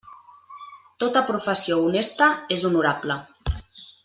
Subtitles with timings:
[1.03, 3.23] Tota professió honesta és honorable.